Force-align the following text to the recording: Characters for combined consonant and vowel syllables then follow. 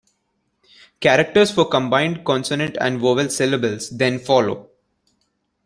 Characters 0.99 1.51
for 1.51 1.65
combined 1.65 2.25
consonant 2.25 2.75
and 2.81 2.99
vowel 2.99 3.29
syllables 3.29 3.91
then 3.91 4.17
follow. 4.17 4.67